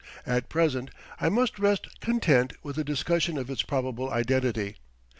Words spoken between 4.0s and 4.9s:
identity.